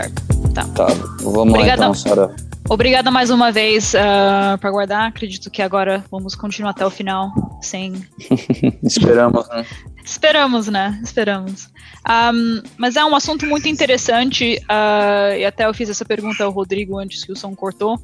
[0.00, 0.22] certo.
[0.54, 0.64] Tá.
[0.64, 0.86] Tá,
[1.22, 1.82] vamos Obrigada.
[1.82, 2.34] lá então, Sara.
[2.68, 5.08] Obrigada mais uma vez uh, ah, para guardar.
[5.08, 7.94] Acredito que agora vamos continuar até o final sem.
[8.82, 9.66] Esperamos, né?
[10.04, 11.00] Esperamos, né?
[11.02, 11.68] Esperamos.
[12.08, 16.50] Um, mas é um assunto muito interessante, uh, e até eu fiz essa pergunta ao
[16.50, 17.98] Rodrigo antes que o som cortou,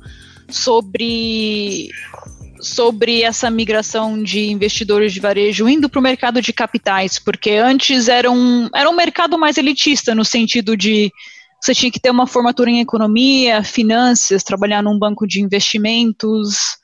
[0.48, 1.88] sobre,
[2.60, 8.08] sobre essa migração de investidores de varejo indo para o mercado de capitais, porque antes
[8.08, 11.12] era um, era um mercado mais elitista, no sentido de
[11.60, 16.76] você tinha que ter uma formatura em economia, finanças, trabalhar num banco de investimentos,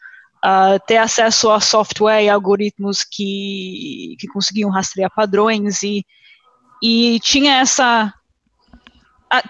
[0.44, 6.04] uh, ter acesso a software e algoritmos que, que conseguiam rastrear padrões e,
[6.82, 8.12] e tinha essa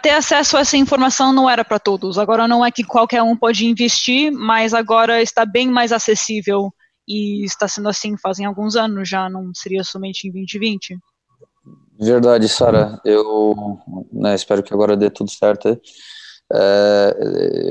[0.00, 2.16] ter acesso a essa informação não era para todos.
[2.16, 6.72] Agora não é que qualquer um pode investir, mas agora está bem mais acessível
[7.08, 10.98] e está sendo assim fazem alguns anos já, não seria somente em 2020.
[12.02, 13.00] Verdade, Sara.
[13.04, 13.78] Eu
[14.12, 15.80] né, espero que agora dê tudo certo.
[16.54, 17.16] É,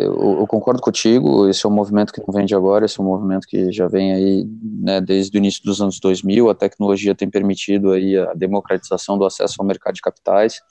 [0.06, 3.04] eu, eu, concordo contigo, esse é um movimento que não vem de agora, esse é
[3.04, 4.48] um movimento que já vem aí
[4.82, 9.26] né, desde o início dos anos 2000, a tecnologia tem permitido aí a democratização do
[9.26, 10.62] acesso ao mercado de capitais,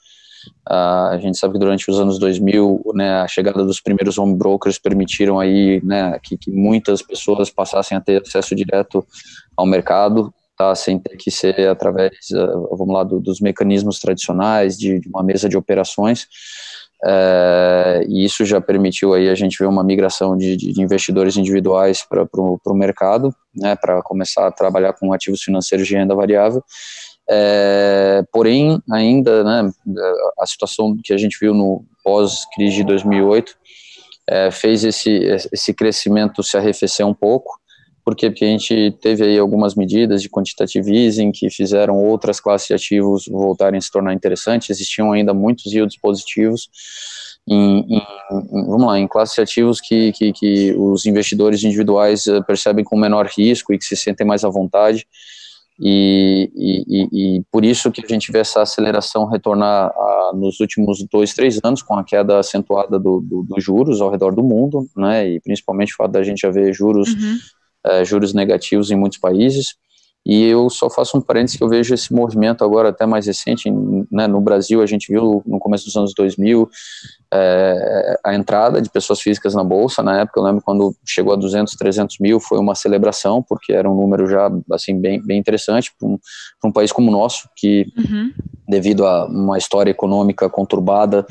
[0.69, 4.35] uh, a gente sabe que durante os anos 2000, né, a chegada dos primeiros home
[4.35, 9.05] brokers permitiram aí, né, que, que muitas pessoas passassem a ter acesso direto
[9.55, 14.77] ao mercado, tá, sem ter que ser através, uh, vamos lá, do, dos mecanismos tradicionais,
[14.77, 16.27] de, de uma mesa de operações,
[17.03, 22.05] é, e isso já permitiu aí a gente ver uma migração de, de investidores individuais
[22.07, 26.63] para o mercado, né, para começar a trabalhar com ativos financeiros de renda variável.
[27.27, 29.71] É, porém, ainda, né,
[30.39, 33.53] a situação que a gente viu no pós-crise de 2008
[34.29, 35.09] é, fez esse,
[35.51, 37.60] esse crescimento se arrefecer um pouco,
[38.03, 42.67] porque, porque a gente teve aí algumas medidas de quantitative easing que fizeram outras classes
[42.67, 46.69] de ativos voltarem a se tornar interessantes, existiam ainda muitos yields positivos,
[47.47, 48.01] em, em,
[48.51, 52.97] vamos lá, em classes de ativos que, que, que os investidores individuais eh, percebem com
[52.97, 55.07] menor risco e que se sentem mais à vontade,
[55.83, 61.03] e, e, e, por isso que a gente vê essa aceleração retornar a, nos últimos
[61.11, 64.87] dois, três anos, com a queda acentuada dos do, do juros ao redor do mundo,
[64.95, 67.37] né, e principalmente o fato da gente já ver juros uhum
[68.05, 69.75] juros negativos em muitos países.
[70.25, 73.71] E eu só faço um parênteses que eu vejo esse movimento agora até mais recente,
[74.11, 76.69] né, no Brasil a gente viu no começo dos anos 2000
[77.33, 81.37] é, a entrada de pessoas físicas na Bolsa, na época eu lembro quando chegou a
[81.37, 85.91] 200, 300 mil, foi uma celebração, porque era um número já assim bem, bem interessante
[85.97, 86.19] para um,
[86.65, 88.31] um país como o nosso, que uhum.
[88.67, 91.25] devido a uma história econômica conturbada,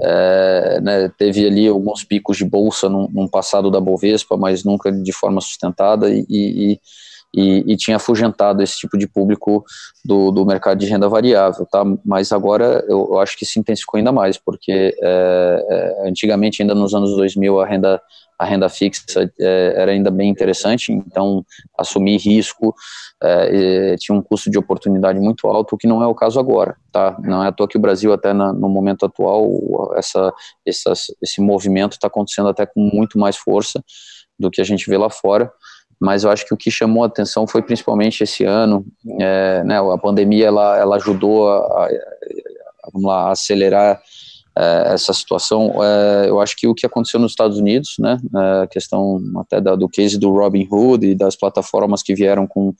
[0.00, 4.90] é, né, teve ali alguns picos de Bolsa num, num, passado da Bovespa, mas nunca
[4.90, 6.80] de forma sustentada e, e
[7.34, 9.64] e, e, tinha afugentado esse tipo de público
[10.04, 11.84] do, do mercado de renda variável, tá?
[12.04, 15.66] Mas agora eu, eu acho que se intensificou ainda mais, porque é,
[16.02, 18.00] é, antigamente, ainda nos anos 2000, a renda,
[18.38, 21.44] a renda fixa é, era ainda bem interessante, então
[21.76, 22.72] assumir risco
[23.20, 26.76] é, tinha um custo de oportunidade muito alto, o que não é o caso agora,
[26.92, 27.16] tá?
[27.20, 29.48] Não é à toa que o Brasil, até na, no momento atual,
[29.96, 30.32] essa,
[30.64, 33.82] esse movimento está acontecendo até com muito mais força
[34.38, 35.50] do que a gente vê lá fora
[36.00, 38.84] mas eu acho que o que chamou a atenção foi principalmente esse ano,
[39.20, 41.90] é, né, a pandemia ela, ela ajudou a, a,
[42.92, 44.00] vamos lá, a acelerar
[44.56, 45.82] é, essa situação.
[45.82, 49.60] É, eu acho que o que aconteceu nos Estados Unidos, né, é, a questão até
[49.60, 52.74] da, do case do Robin Hood e das plataformas que vieram com,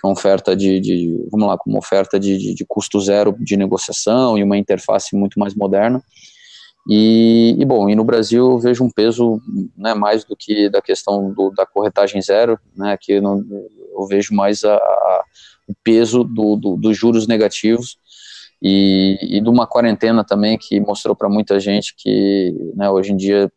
[0.00, 3.56] com oferta de, de, vamos lá, com uma oferta de, de, de custo zero de
[3.56, 6.02] negociação e uma interface muito mais moderna,
[6.88, 9.42] e, e, bom, e no Brasil eu vejo um peso
[9.76, 13.44] né, mais do que da questão do, da corretagem zero, né, que eu, não,
[13.92, 15.24] eu vejo mais a, a,
[15.68, 17.98] o peso do, do, dos juros negativos
[18.62, 23.16] e, e de uma quarentena também que mostrou para muita gente que né, hoje em
[23.16, 23.52] dia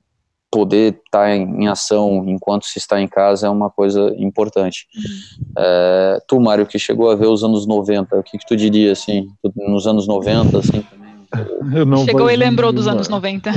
[0.51, 4.85] poder estar tá em, em, ação enquanto se está em casa é uma coisa importante.
[4.93, 5.53] Uhum.
[5.57, 8.91] É, tu, Mário, que chegou a ver os anos 90, o que, que tu diria,
[8.91, 10.83] assim, nos anos 90, assim,
[12.05, 13.51] Chegou e lembrou dos anos 90.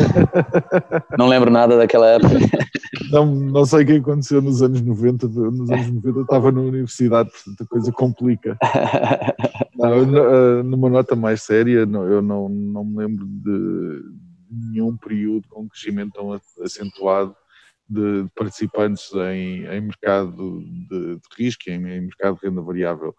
[1.18, 2.34] Não lembro nada daquela época.
[3.10, 5.28] Não, não sei o que aconteceu nos anos 90.
[5.28, 8.56] Nos anos 90 eu estava na universidade, portanto a coisa complica.
[9.76, 14.00] Não, eh, numa nota mais séria, eu não, não me lembro de
[14.50, 17.34] nenhum período com crescimento tão acentuado
[17.88, 23.14] de participantes em, em mercado de, de risco, em, em mercado de renda variável.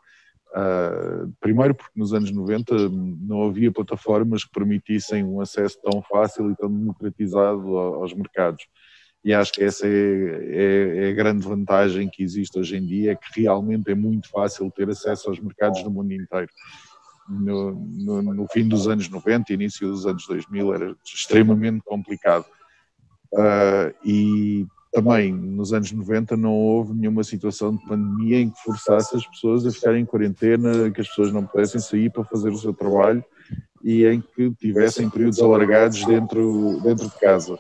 [0.56, 6.50] Uh, primeiro porque nos anos 90 não havia plataformas que permitissem um acesso tão fácil
[6.50, 8.66] e tão democratizado aos mercados.
[9.22, 13.12] E acho que essa é, é, é, a grande vantagem que existe hoje em dia,
[13.12, 16.50] é que realmente é muito fácil ter acesso aos mercados no mundo inteiro.
[17.28, 22.46] no, no, no, fim dos anos 90, início dos anos 2000, era extremamente complicado.
[23.34, 29.14] Uh, e também nos anos 90 não houve nenhuma situação de pandemia em que forçasse
[29.14, 32.58] as pessoas a ficarem em quarentena, que as pessoas não pudessem sair para fazer o
[32.58, 33.24] seu trabalho
[33.84, 37.60] e em que tivessem períodos alargados dentro, dentro de casa.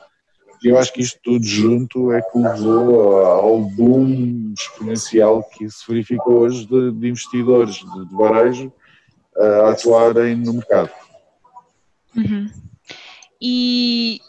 [0.63, 6.27] Eu acho que isto tudo junto é que levou ao boom exponencial que se verifica
[6.29, 8.71] hoje de, de investidores de, de varejo
[9.37, 10.89] a atuarem no mercado.
[12.15, 12.49] Uhum.
[13.41, 14.21] E,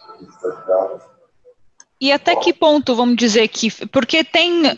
[2.00, 3.70] e até que ponto, vamos dizer que.
[3.88, 4.76] Porque tem,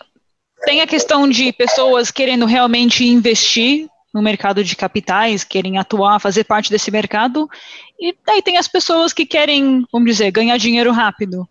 [0.65, 6.44] tem a questão de pessoas querendo realmente investir no mercado de capitais, querem atuar, fazer
[6.44, 7.49] parte desse mercado,
[8.00, 11.47] e daí tem as pessoas que querem, vamos dizer, ganhar dinheiro rápido.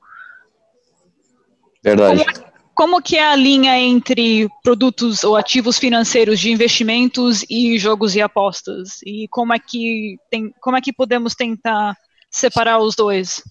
[1.83, 2.25] Verdade.
[2.25, 8.15] Como, como que é a linha entre produtos ou ativos financeiros de investimentos e jogos
[8.15, 9.01] e apostas?
[9.05, 11.95] E como é que tem, como é que podemos tentar
[12.29, 13.41] separar os dois?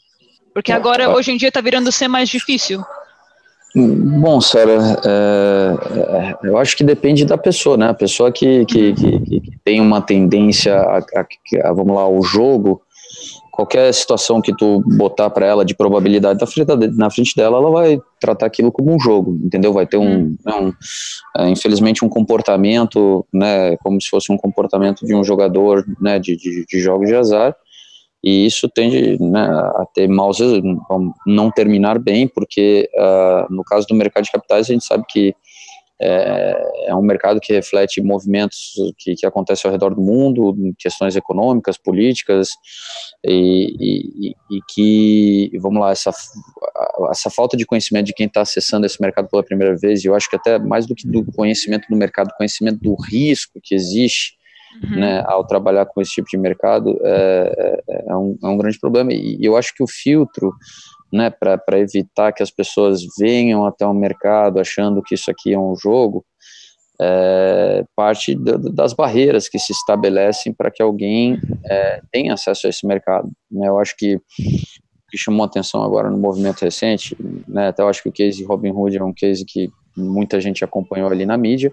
[0.56, 2.82] Porque agora, hoje em dia, está virando ser mais difícil.
[3.74, 5.74] Bom, Sara, é,
[6.08, 7.90] é, eu acho que depende da pessoa, né?
[7.90, 11.26] A pessoa que, que, que, que tem uma tendência a, a,
[11.62, 12.80] a, vamos lá, o jogo,
[13.52, 17.70] qualquer situação que tu botar para ela de probabilidade na frente, na frente dela, ela
[17.70, 19.74] vai tratar aquilo como um jogo, entendeu?
[19.74, 20.72] Vai ter um, um
[21.36, 26.34] é, infelizmente, um comportamento, né, como se fosse um comportamento de um jogador, né, de,
[26.34, 27.54] de, de jogos de azar,
[28.26, 30.38] e isso tende né, a ter maus
[31.24, 35.32] não terminar bem, porque uh, no caso do mercado de capitais a gente sabe que
[36.02, 41.14] é, é um mercado que reflete movimentos que, que acontecem ao redor do mundo, questões
[41.14, 42.48] econômicas, políticas,
[43.24, 46.10] e, e, e que, vamos lá, essa,
[47.08, 50.16] essa falta de conhecimento de quem está acessando esse mercado pela primeira vez, e eu
[50.16, 54.35] acho que até mais do que do conhecimento do mercado, conhecimento do risco que existe,
[54.84, 55.00] uhum.
[55.00, 58.78] né, ao trabalhar com esse tipo de mercado é, é, é, um, é um grande
[58.78, 59.12] problema.
[59.12, 60.52] E eu acho que o filtro,
[61.12, 65.58] né, para evitar que as pessoas venham até o mercado achando que isso aqui é
[65.58, 66.24] um jogo,
[67.00, 72.86] é, parte das barreiras que se estabelecem para que alguém é, tenha acesso a esse
[72.86, 73.30] mercado.
[73.50, 73.68] Né?
[73.68, 74.18] Eu acho que
[75.08, 78.96] que chamou atenção agora no movimento recente, né, até eu acho que o case Robinhood
[78.96, 81.72] é um case que muita gente acompanhou ali na mídia,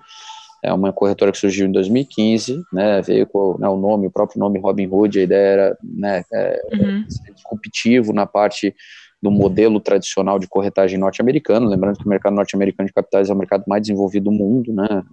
[0.64, 4.40] é uma corretora que surgiu em 2015, né, veio com né, o nome, o próprio
[4.40, 7.06] nome Robinhood, a ideia era né, é, uhum.
[7.10, 8.74] ser disruptivo na parte
[9.22, 13.38] do modelo tradicional de corretagem norte-americano, lembrando que o mercado norte-americano de capitais é o
[13.38, 15.04] mercado mais desenvolvido do mundo, né,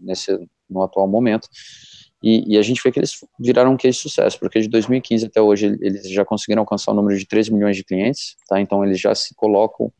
[0.00, 0.38] nesse,
[0.68, 1.46] no atual momento,
[2.22, 5.26] e, e, a gente vê que eles viraram um case de sucesso, porque de 2015
[5.26, 8.84] até hoje eles já conseguiram alcançar o número de 3 milhões de clientes, tá, então
[8.84, 9.90] eles já se colocam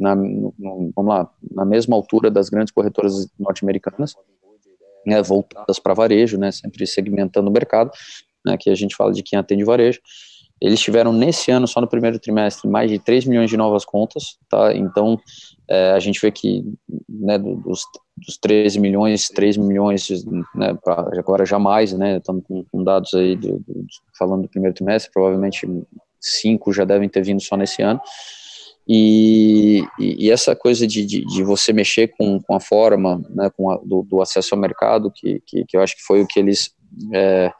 [0.00, 0.54] na, no,
[0.96, 4.14] vamos lá, na mesma altura das grandes corretoras norte-americanas,
[5.06, 7.90] né, voltadas para varejo, né, sempre segmentando o mercado,
[8.44, 10.00] né, que a gente fala de quem atende varejo.
[10.60, 14.38] Eles tiveram nesse ano, só no primeiro trimestre, mais de 3 milhões de novas contas,
[14.46, 14.74] tá?
[14.74, 15.18] Então,
[15.66, 16.62] é, a gente vê que
[17.08, 17.82] né, dos,
[18.14, 20.06] dos 13 milhões, 3 milhões,
[20.54, 20.76] né,
[21.18, 22.18] agora jamais, né?
[22.18, 23.86] Estamos com, com dados aí do, do,
[24.18, 25.66] falando do primeiro trimestre, provavelmente
[26.20, 27.98] 5 já devem ter vindo só nesse ano.
[28.92, 33.70] E, e, essa coisa de, de, de, você mexer com, com a forma né, com
[33.70, 36.40] a, do, do, acesso ao mercado, que, que, que, eu acho que foi o que
[36.40, 36.74] eles
[37.14, 37.52] é,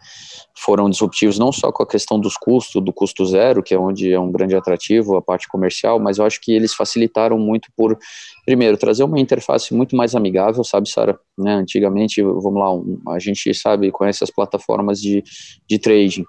[0.59, 4.13] foram disruptivos, não só com a questão dos custos, do custo zero, que é onde
[4.13, 7.97] é um grande atrativo, a parte comercial, mas eu acho que eles facilitaram muito por,
[8.45, 11.17] primeiro, trazer uma interface muito mais amigável, sabe, Sara?
[11.39, 15.23] Né, antigamente, vamos lá, um, a gente sabe, conhece as plataformas de,
[15.69, 16.25] de trading,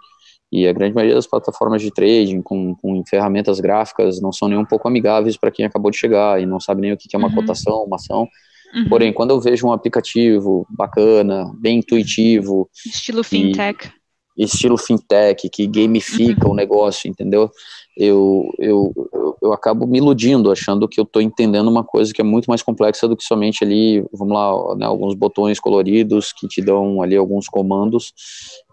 [0.51, 4.57] e a grande maioria das plataformas de trading com, com ferramentas gráficas não são nem
[4.57, 7.17] um pouco amigáveis para quem acabou de chegar e não sabe nem o que é
[7.17, 7.35] uma uhum.
[7.35, 8.27] cotação, uma ação.
[8.73, 8.89] Uhum.
[8.89, 12.69] Porém, quando eu vejo um aplicativo bacana, bem intuitivo.
[12.85, 13.87] Estilo fintech.
[13.87, 14.00] E,
[14.43, 16.53] estilo fintech, que gamifica uhum.
[16.53, 17.49] o negócio, entendeu?
[17.95, 22.21] Eu, eu, eu, eu, acabo me iludindo, achando que eu estou entendendo uma coisa que
[22.21, 26.47] é muito mais complexa do que somente ali, vamos lá, né, alguns botões coloridos que
[26.47, 28.13] te dão ali alguns comandos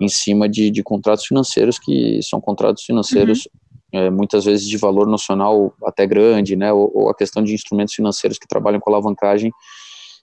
[0.01, 3.49] em cima de, de contratos financeiros que são contratos financeiros
[3.93, 4.01] uhum.
[4.01, 7.95] é, muitas vezes de valor nacional até grande, né, ou, ou, a questão de instrumentos
[7.95, 9.53] financeiros que trabalham com alavancagem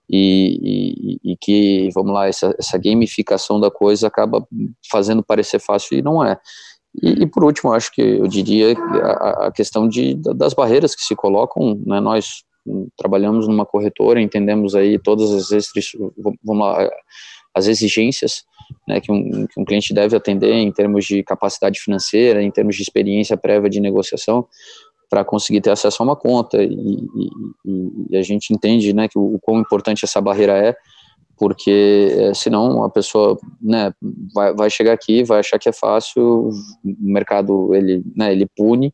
[0.09, 4.45] e, e, e que, vamos lá, essa, essa gamificação da coisa acaba
[4.91, 6.39] fazendo parecer fácil e não é.
[7.01, 11.03] E, e, por último, acho que eu diria a, a, questão de, das barreiras que
[11.03, 12.43] se colocam, né, nós
[12.97, 15.69] trabalhamos numa corretora, entendemos aí todas as
[16.43, 16.89] vamos lá,
[17.53, 18.43] as exigências
[18.87, 22.75] né, que, um, que um cliente deve atender em termos de capacidade financeira, em termos
[22.75, 24.47] de experiência prévia de negociação,
[25.09, 26.73] para conseguir ter acesso a uma conta, e,
[27.65, 30.75] e, e a gente entende né, que o, o quão importante essa barreira é,
[31.37, 33.93] porque é, senão a pessoa né,
[34.33, 36.51] vai, vai chegar aqui, vai achar que é fácil, o
[36.83, 38.93] mercado ele, né, ele pune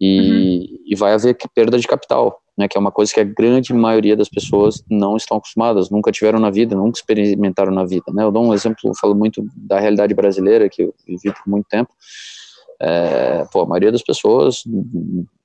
[0.00, 0.78] e, uhum.
[0.86, 4.16] e vai haver perda de capital, né, que é uma coisa que a grande maioria
[4.16, 8.04] das pessoas não estão acostumadas, nunca tiveram na vida, nunca experimentaram na vida.
[8.12, 8.22] Né?
[8.22, 11.66] Eu dou um exemplo, eu falo muito da realidade brasileira, que eu vivi por muito
[11.68, 11.90] tempo,
[12.80, 14.62] é, pô, a maioria das pessoas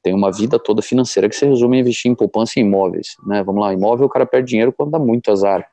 [0.03, 3.43] tem uma vida toda financeira que se resume a investir em poupança em imóveis, né?
[3.43, 5.65] Vamos lá, imóvel o cara perde dinheiro quando dá muito azar,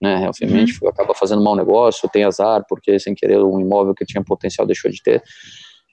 [0.00, 0.26] né?
[0.28, 0.88] Obviamente uhum.
[0.88, 4.90] acaba fazendo mau negócio, tem azar porque sem querer um imóvel que tinha potencial deixou
[4.90, 5.22] de ter.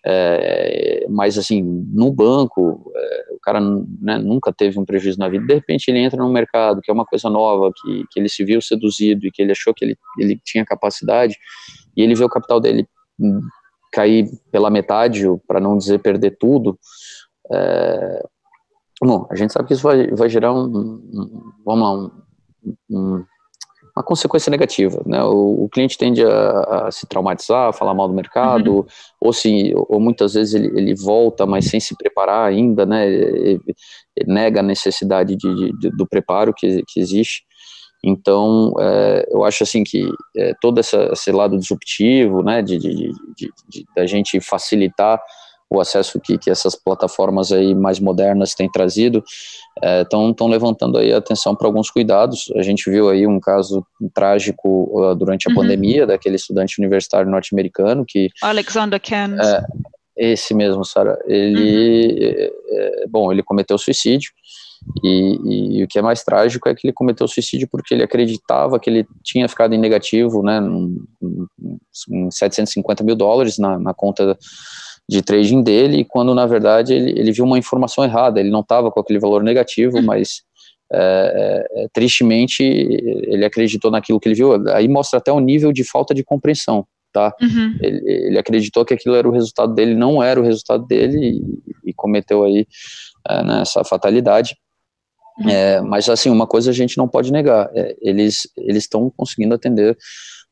[0.05, 5.45] É, mas assim, no banco, é, o cara né, nunca teve um prejuízo na vida,
[5.45, 8.45] de repente ele entra no mercado, que é uma coisa nova, que, que ele se
[8.45, 11.35] viu seduzido e que ele achou que ele, ele tinha capacidade,
[11.97, 12.87] e ele vê o capital dele
[13.91, 16.77] cair pela metade, para não dizer perder tudo,
[17.51, 18.23] é,
[19.01, 22.11] bom, a gente sabe que isso vai, vai gerar um, um vamos lá, um,
[22.89, 23.25] um,
[23.95, 25.23] uma consequência negativa, né?
[25.23, 28.85] O, o cliente tende a, a, se traumatizar, a falar mal do mercado, uhum.
[29.19, 33.07] ou se, ou muitas vezes ele, ele volta, mas sem se preparar ainda, né?
[33.07, 33.61] Ele,
[34.15, 37.43] ele nega a necessidade de, de, do preparo que, que existe.
[38.03, 42.93] Então, é, eu acho assim que é, todo essa, esse lado disruptivo, né, de, de,
[42.93, 45.21] de, de, da gente facilitar
[45.69, 49.23] o acesso que, que essas plataformas aí mais modernas têm trazido,
[50.01, 52.51] estão é, levantando aí atenção para alguns cuidados.
[52.55, 55.57] A gente viu aí um caso trágico uh, durante a uhum.
[55.57, 59.39] pandemia daquele estudante universitário norte-americano que Alexander Kent.
[59.39, 61.19] É, esse mesmo, Sara.
[61.27, 62.79] Ele, uhum.
[62.79, 64.31] É, é, bom, ele cometeu suicídio.
[65.03, 68.79] E, e, o que é mais trágico é que ele cometeu suicídio porque ele acreditava
[68.79, 70.59] que ele tinha ficado em negativo, né,
[72.09, 74.37] em 750 mil dólares na, na conta
[75.07, 78.91] de trading dele, quando na verdade ele, ele viu uma informação errada, ele não estava
[78.91, 80.03] com aquele valor negativo, uhum.
[80.03, 80.43] mas
[80.91, 84.53] é, é, tristemente ele acreditou naquilo que ele viu.
[84.69, 87.33] Aí mostra até o nível de falta de compreensão, tá?
[87.41, 87.77] Uhum.
[87.81, 91.41] Ele, ele, acreditou que aquilo era o resultado dele, não era o resultado dele
[91.85, 92.67] e, e cometeu aí
[93.27, 94.55] é, né, essa fatalidade.
[95.39, 95.49] Uhum.
[95.49, 99.55] É, mas assim, uma coisa a gente não pode negar, é, eles eles estão conseguindo
[99.55, 99.97] atender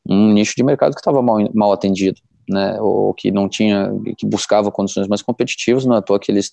[0.08, 2.18] um nicho de mercado que estava mal, mal atendido,
[2.48, 6.32] né, ou que não tinha, que buscava condições mais competitivas, não é à toa que
[6.32, 6.50] eles,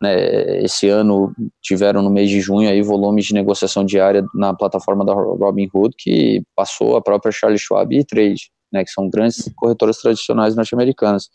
[0.00, 5.04] né, esse ano tiveram no mês de junho aí volumes de negociação diária na plataforma
[5.04, 9.98] da Robinhood que passou a própria Charles Schwab e Trade, né, que são grandes corretoras
[9.98, 11.28] tradicionais norte-americanas.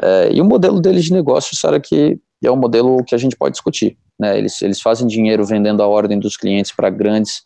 [0.00, 3.36] É, e o modelo deles de negócio, será que é um modelo que a gente
[3.36, 3.98] pode discutir.
[4.18, 4.36] Né?
[4.36, 7.42] Eles, eles fazem dinheiro vendendo a ordem dos clientes para grandes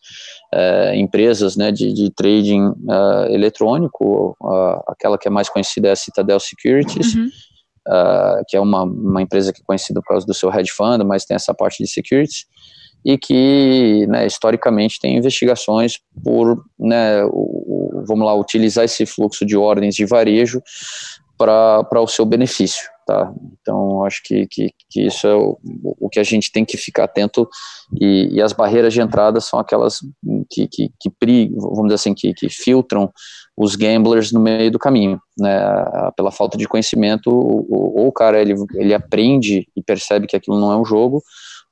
[0.53, 5.91] uh, empresas né, de, de trading uh, eletrônico, uh, aquela que é mais conhecida é
[5.91, 7.29] a Citadel Securities, uhum.
[8.47, 11.25] que é uma, uma empresa que é conhecida por causa do seu hedge fund, mas
[11.25, 12.45] tem essa parte de securities,
[13.05, 19.45] e que né, historicamente tem investigações por, né, o, o, vamos lá, utilizar esse fluxo
[19.45, 20.61] de ordens de varejo
[21.37, 22.92] para o seu benefício.
[23.05, 23.33] Tá?
[23.61, 25.57] Então, acho que, que, que isso é o,
[25.99, 27.49] o, que a gente tem que ficar atento
[27.99, 29.99] e, e as barreiras de entrada são aquelas
[30.49, 31.11] que, que, que
[31.53, 33.11] vamos dizer assim, que, que filtram
[33.57, 35.59] os gamblers no meio do caminho, né,
[36.15, 40.59] pela falta de conhecimento, ou, ou o cara ele, ele aprende e percebe que aquilo
[40.59, 41.21] não é um jogo,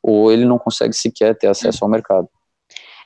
[0.03, 2.27] ou ele não consegue sequer ter acesso ao mercado.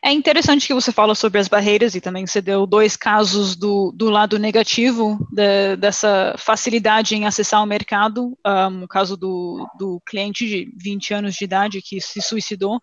[0.05, 3.91] É interessante que você fala sobre as barreiras e também você deu dois casos do,
[3.91, 8.37] do lado negativo de, dessa facilidade em acessar o mercado.
[8.45, 12.79] Um, o caso do, do cliente de 20 anos de idade que se suicidou,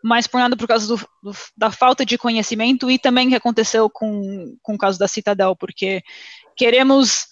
[0.00, 3.90] mas por nada por causa do, do, da falta de conhecimento e também que aconteceu
[3.90, 6.02] com, com o caso da Citadel, porque
[6.56, 7.26] queremos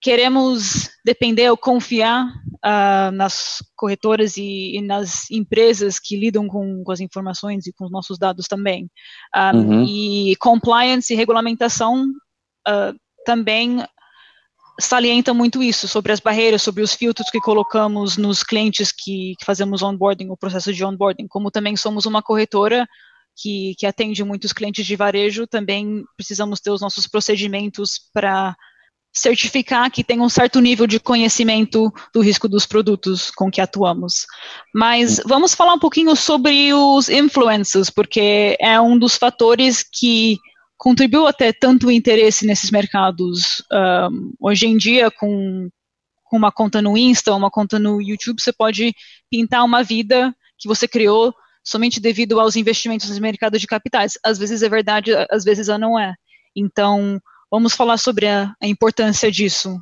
[0.00, 2.26] queremos depender ou confiar
[2.64, 7.84] uh, nas corretoras e, e, nas empresas que lidam com, com, as informações e com
[7.84, 8.84] os nossos dados também.
[8.84, 8.88] Um,
[9.34, 9.84] ah, uhum.
[9.84, 12.04] E compliance e regulamentação
[12.68, 13.84] uh, também
[14.80, 19.44] salienta muito isso, sobre as barreiras, sobre os filtros que colocamos nos clientes que, que
[19.44, 21.26] fazemos onboarding, o processo de onboarding.
[21.26, 22.86] Como também somos uma corretora
[23.36, 28.56] que, que atende muitos clientes de varejo, também precisamos ter os nossos procedimentos para
[29.18, 34.26] certificar que tem um certo nível de conhecimento do risco dos produtos com que atuamos.
[34.74, 40.38] Mas vamos falar um pouquinho sobre os influencers, porque é um dos fatores que
[40.76, 43.62] contribuiu até tanto interesse nesses mercados.
[43.72, 45.68] Um, hoje em dia, com,
[46.24, 48.94] com uma conta no Insta, uma conta no YouTube, você pode
[49.28, 51.34] pintar uma vida que você criou
[51.64, 54.12] somente devido aos investimentos no mercado de capitais.
[54.24, 56.14] Às vezes é verdade, às vezes não é.
[56.54, 57.20] Então,
[57.50, 59.80] Vamos falar sobre a, a importância disso.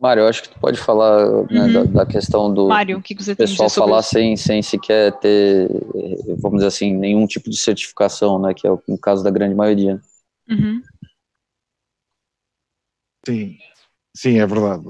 [0.00, 1.72] Mário, eu acho que tu pode falar né, uhum.
[1.72, 5.68] da, da, questão do Mário, o que você pessoal falar sem, sem sequer ter,
[6.38, 8.52] vamos dizer assim, nenhum tipo de certificação, né?
[8.52, 10.00] Que é o, caso da grande maioria.
[10.48, 10.82] Uhum.
[13.24, 13.56] Sim,
[14.12, 14.84] sim, é verdade.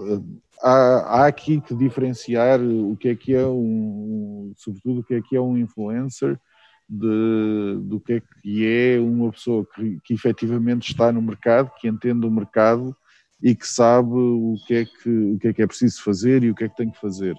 [0.62, 5.20] Há, há, aqui que diferenciar o que é que é um, sobretudo o que é
[5.20, 6.40] que é um influencer
[6.92, 11.88] de, do que é que é uma pessoa que, que efetivamente está no mercado, que
[11.88, 12.94] entende o mercado
[13.42, 16.50] e que sabe o que é que, o que, é, que é preciso fazer e
[16.50, 17.34] o que é que tem que fazer.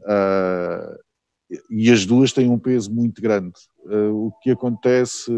[0.00, 0.96] Uh,
[1.70, 3.52] e as duas têm um peso muito grande.
[3.84, 5.30] Uh, o que acontece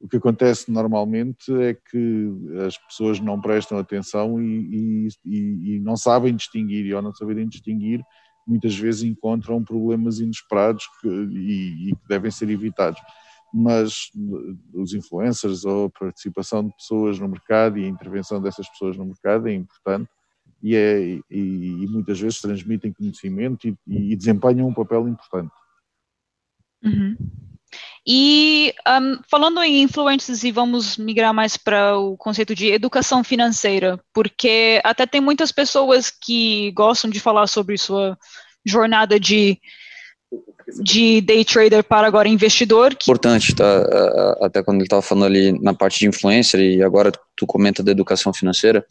[0.00, 2.32] o que acontece normalmente é que
[2.66, 7.46] as pessoas não prestam atenção e, e, e não sabem distinguir, e ao não saberem
[7.46, 8.02] distinguir,
[8.46, 13.00] muitas vezes encontram problemas inesperados que, e, e que devem ser evitados
[13.52, 14.10] mas
[14.72, 19.04] os influencers ou a participação de pessoas no mercado e a intervenção dessas pessoas no
[19.04, 20.08] mercado é importante
[20.62, 25.52] e, é, e, e muitas vezes transmitem conhecimento e, e desempenham um papel importante.
[26.82, 27.16] Uhum.
[28.06, 34.00] E um, falando em influencers, e vamos migrar mais para o conceito de educação financeira,
[34.12, 38.16] porque até tem muitas pessoas que gostam de falar sobre sua
[38.64, 39.58] jornada de
[40.82, 42.94] de day trader para agora investidor.
[42.94, 43.10] Que...
[43.10, 44.36] Importante, tá?
[44.40, 47.90] Até quando ele estava falando ali na parte de influencer e agora tu comenta da
[47.90, 48.84] educação financeira.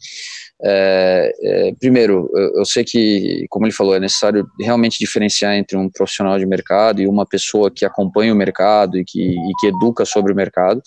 [0.62, 5.88] É, é, primeiro, eu, sei que, como ele falou, é necessário realmente diferenciar entre um
[5.88, 10.04] profissional de mercado e uma pessoa que acompanha o mercado e que, e que educa
[10.04, 10.82] sobre o mercado.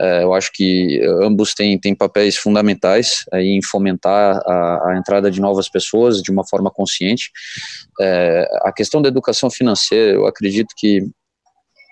[0.00, 5.40] É, eu acho que ambos têm, têm papéis fundamentais em fomentar a, a entrada de
[5.40, 7.30] novas pessoas de uma forma consciente.
[8.00, 11.02] É, a questão da educação financeira, eu acredito que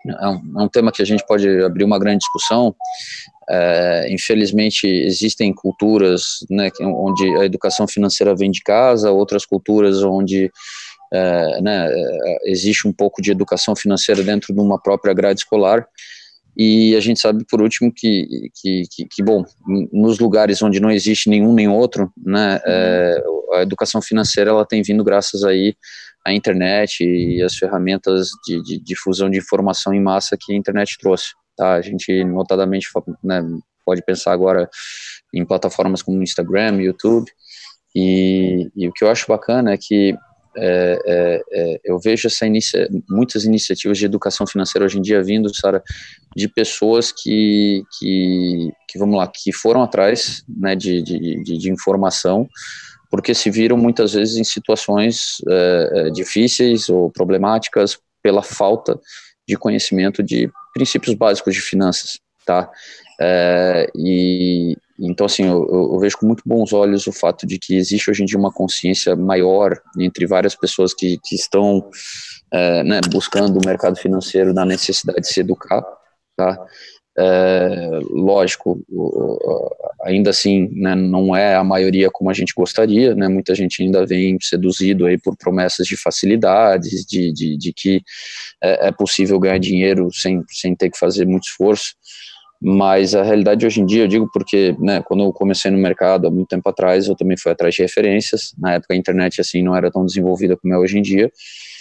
[0.06, 2.74] é um, é um, tema que a gente pode abrir uma grande discussão.
[3.48, 10.50] É, infelizmente, existem culturas né, onde a educação financeira vem de casa, outras culturas onde
[11.12, 15.86] é, né, é, existe um pouco de educação financeira dentro de uma própria grade escolar.
[16.56, 19.44] E a gente sabe, por último, que, que, que, que bom,
[19.92, 23.22] nos lugares onde não existe nenhum nem outro, né, é,
[23.54, 25.74] a educação financeira ela tem vindo graças aí
[26.26, 30.96] à internet e as ferramentas de, de difusão de informação em massa que a internet
[30.98, 31.32] trouxe.
[31.56, 31.74] Tá?
[31.74, 32.88] A gente, notadamente,
[33.22, 33.42] né,
[33.84, 34.68] pode pensar agora
[35.34, 37.30] em plataformas como Instagram, YouTube,
[37.94, 40.14] e, e o que eu acho bacana é que
[40.56, 45.22] é, é, é, eu vejo essa inicia muitas iniciativas de educação financeira hoje em dia
[45.22, 45.82] vindo, Sara,
[46.36, 51.70] de pessoas que, que, que, vamos lá, que foram atrás né, de, de, de, de
[51.70, 52.48] informação,
[53.10, 58.98] porque se viram muitas vezes em situações é, difíceis ou problemáticas pela falta
[59.46, 62.70] de conhecimento de princípios básicos de finanças, tá?
[63.20, 67.76] É, e, então, assim, eu, eu, vejo com muito bons olhos o fato de que
[67.76, 71.90] existe hoje em dia uma consciência maior entre várias pessoas que, que estão
[72.52, 75.82] é, né, buscando o mercado financeiro na necessidade de se educar,
[76.36, 76.58] tá?
[77.22, 78.82] É, lógico,
[80.02, 84.06] ainda assim, né, não é a maioria como a gente gostaria, né, muita gente ainda
[84.06, 88.00] vem seduzido aí por promessas de facilidades, de, de, de que
[88.62, 91.92] é, é possível ganhar dinheiro sem, sem ter que fazer muito esforço,
[92.62, 96.26] mas a realidade hoje em dia, eu digo porque, né, quando eu comecei no mercado
[96.26, 98.52] há muito tempo atrás, eu também fui atrás de referências.
[98.58, 101.30] Na época a internet assim não era tão desenvolvida como é hoje em dia.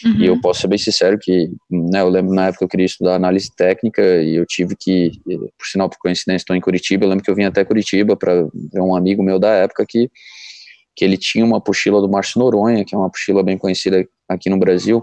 [0.06, 0.15] Uhum.
[0.22, 0.42] E eu uhum.
[0.42, 4.02] posso ser bem sincero que, né, eu lembro na época eu queria estudar análise técnica
[4.22, 7.36] e eu tive que, por sinal por coincidência, estou em Curitiba, eu lembro que eu
[7.36, 10.10] vim até Curitiba para ver um amigo meu da época que
[10.96, 14.50] que ele tinha uma apostila do Márcio Noronha, que é uma apostila bem conhecida aqui
[14.50, 15.02] no Brasil,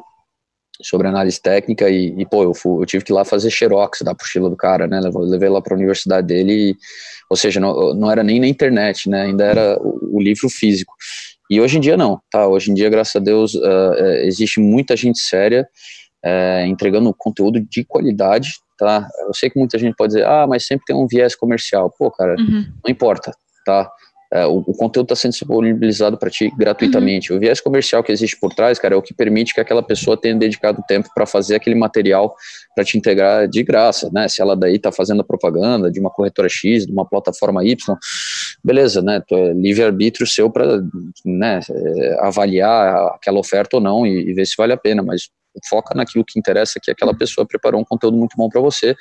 [0.83, 4.03] sobre análise técnica e, e pô, eu, fui, eu, tive que ir lá fazer xerox
[4.03, 6.77] da apostila do cara, né, levei, levei lá para a universidade dele, e,
[7.31, 10.95] ou seja, não, não era nem na internet, né, ainda era o, o, livro físico.
[11.51, 14.97] E hoje em dia não, tá, hoje em dia, graças a Deus, uh, existe muita
[14.97, 15.67] gente séria
[16.25, 20.67] uh, entregando conteúdo de qualidade, tá, eu sei que muita gente pode dizer, ah, mas
[20.67, 22.67] sempre tem um viés comercial, pô, cara, uhum.
[22.85, 23.33] não importa,
[23.65, 23.91] tá,
[24.33, 27.31] é, o, o, conteúdo está sendo disponibilizado para ti gratuitamente.
[27.31, 27.39] Uhum.
[27.39, 30.17] O viés comercial que existe por trás, cara, é o que permite que aquela pessoa
[30.17, 32.35] tenha dedicado tempo para fazer aquele material
[32.75, 34.29] para te integrar de graça, né?
[34.29, 37.97] Se ela daí está fazendo a propaganda de uma corretora X, de uma plataforma Y,
[38.62, 39.23] beleza, né?
[39.31, 40.83] É livre-arbítrio seu para
[41.25, 45.29] né, é, avaliar aquela oferta ou não e, e ver se vale a pena, mas
[45.69, 48.95] foca naquilo que interessa, que aquela pessoa preparou um conteúdo muito bom para você.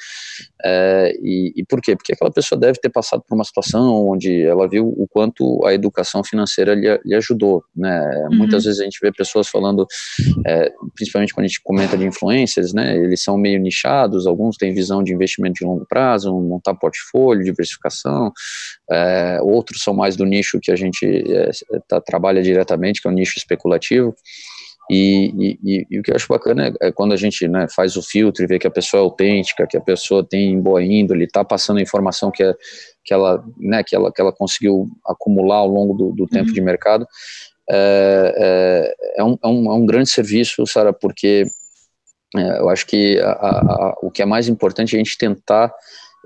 [0.64, 1.96] É, e, e, por quê?
[1.96, 5.74] Porque aquela pessoa deve ter passado por uma situação onde ela viu o quanto a
[5.74, 7.64] educação financeira lhe, lhe ajudou.
[7.76, 8.28] Né?
[8.32, 8.38] Uhum.
[8.38, 9.86] Muitas vezes a gente vê pessoas falando,
[10.46, 12.96] é, principalmente quando a gente comenta de influencers, né?
[12.96, 18.32] eles são meio nichados, alguns têm visão de investimento de longo prazo, montar portfólio, diversificação,
[18.92, 21.24] é, outros são mais do nicho que a gente
[21.88, 24.16] tá, trabalha diretamente, que é o nicho especulativo.
[24.90, 27.96] E, e, e, o que eu acho bacana é, é quando a gente né, faz
[27.96, 31.26] o filtro e vê que a pessoa é autêntica, que a pessoa tem boa índole,
[31.26, 32.54] está passando a informação que, é,
[33.04, 36.54] que, ela, né, que, ela, que ela conseguiu acumular ao longo do, do tempo uhum.
[36.54, 37.08] de mercado.
[37.68, 41.46] É, é, é, um, é, um, é um grande serviço, Sara, porque
[42.36, 45.74] é, eu acho que a, a, o que é mais importante é a gente tentar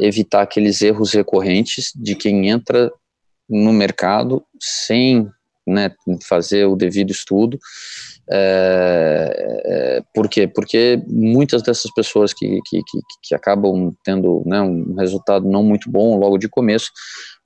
[0.02, 2.92] evitar aqueles erros recorrentes de quem entra
[3.50, 5.30] no mercado sem
[5.70, 5.92] né,
[6.28, 7.60] fazer o devido estudo
[8.32, 10.48] é, é, por quê?
[10.48, 15.90] Porque muitas dessas pessoas que, que, que, que acabam tendo né, um resultado não muito
[15.90, 16.92] bom logo de começo,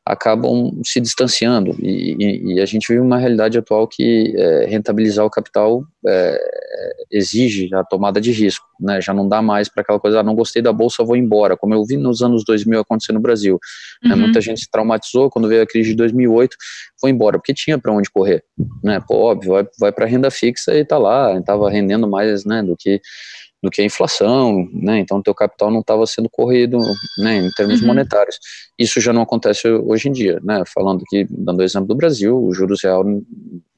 [0.05, 5.25] acabam se distanciando e, e, e, a gente vive uma realidade atual que é, rentabilizar
[5.25, 6.37] o capital é,
[7.09, 8.99] exige a tomada de risco, né?
[8.99, 11.73] Já não dá mais para aquela coisa, ah, não gostei da bolsa, vou embora, como
[11.73, 13.57] eu vi nos anos 2000 acontecer no Brasil.
[14.03, 14.11] Né?
[14.11, 14.17] Uhum.
[14.17, 14.23] Né?
[14.25, 16.57] Muita gente se traumatizou quando veio a crise de 2008,
[16.99, 18.43] foi embora porque tinha para onde correr,
[18.83, 18.99] né?
[19.07, 22.75] Pô, óbvio, vai, vai para renda fixa e tá lá, estava rendendo mais, né, do
[22.77, 22.99] que
[23.63, 24.99] do que a inflação, né?
[24.99, 26.77] Então, o teu capital não estava sendo corrido,
[27.17, 27.87] né, em termos uhum.
[27.87, 28.37] monetários.
[28.77, 30.63] Isso já não acontece hoje em dia, né?
[30.67, 33.05] Falando aqui, dando o exemplo do Brasil, o juros real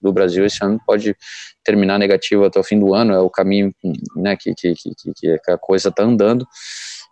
[0.02, 1.16] do Brasil esse ano pode
[1.64, 3.72] terminar negativo até o fim do ano, é o caminho,
[4.16, 6.48] né, que, que, que, que a coisa está andando.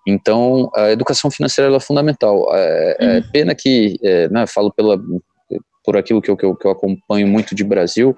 [0.07, 2.47] Então, a educação financeira é fundamental.
[2.55, 3.11] É, é uhum.
[3.17, 4.99] é pena que, é, né, falo pela,
[5.85, 8.15] por aquilo que eu, que eu, que eu acompanho muito de Brasil,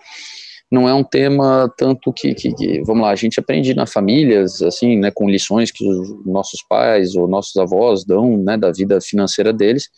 [0.72, 4.62] não é um tema tanto que, que, que, vamos lá, a gente aprende na famílias,
[4.62, 9.00] assim, né, com lições que os nossos pais ou nossos avós dão, né, da vida
[9.00, 9.90] financeira deles,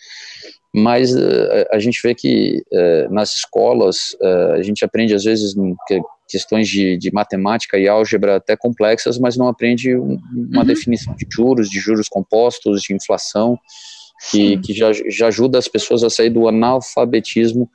[0.75, 5.55] mas uh, a gente vê que uh, nas escolas uh, a gente aprende às vezes
[5.87, 10.19] que, questões de, de, matemática e álgebra até complexas, mas não aprende um,
[10.51, 10.65] uma uhum.
[10.65, 13.57] definição de juros, de juros compostos, de inflação,
[14.29, 17.69] que, que já, já ajuda as pessoas a sair do analfabetismo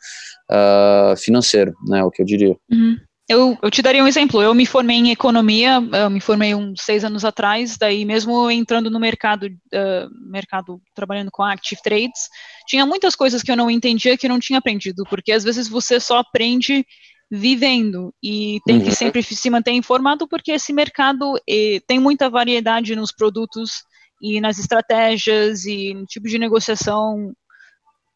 [0.53, 2.57] uh, financeiro, né, o que eu diria.
[2.71, 2.97] Uhum.
[3.29, 4.43] Eu, eu, te daria um exemplo.
[4.43, 8.91] Eu me formei em economia, eu me formei uns seis anos atrás, daí mesmo entrando
[8.91, 12.29] no mercado, uh, mercado trabalhando com active trades,
[12.67, 15.69] tinha muitas coisas que eu não entendia que eu não tinha aprendido, porque às vezes
[15.69, 16.85] você só aprende
[17.31, 18.85] vivendo e tem uhum.
[18.85, 23.85] que sempre se manter informado porque esse mercado eh, tem muita variedade nos produtos
[24.21, 27.33] e nas estratégias e no tipo de negociação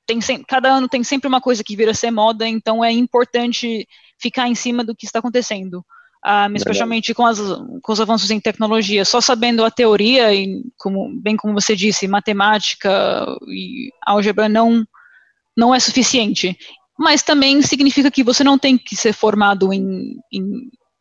[0.07, 3.87] tem cada ano tem sempre uma coisa que vira ser moda, então é importante
[4.19, 5.85] ficar em cima do que está acontecendo.
[6.25, 11.09] Uh, especialmente com, as, com, os avanços em tecnologia, só sabendo a teoria e, como,
[11.23, 12.91] bem como você disse, matemática
[13.47, 14.85] e álgebra não,
[15.57, 16.57] não é suficiente.
[16.99, 20.43] Mas também significa que você não tem que ser formado em, em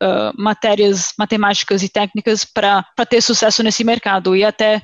[0.02, 4.36] uh, matérias matemáticas e técnicas para ter sucesso nesse mercado.
[4.36, 4.80] E até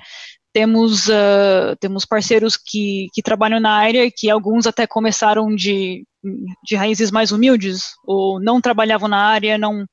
[0.53, 6.05] temos, uh, temos parceiros que, que trabalham na área, que alguns até começaram de,
[6.65, 9.87] de raízes mais humildes, ou não trabalhavam na área, não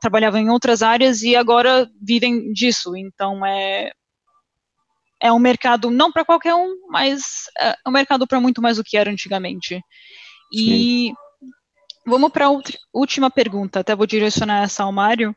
[0.00, 2.94] trabalhavam em outras áreas e agora vivem disso.
[2.94, 3.92] Então é,
[5.20, 7.22] é um mercado não para qualquer um, mas
[7.58, 9.80] é um mercado para muito mais do que era antigamente.
[10.52, 11.14] E Sim.
[12.06, 12.60] vamos para a
[12.92, 15.34] última pergunta, até vou direcionar essa ao Mário.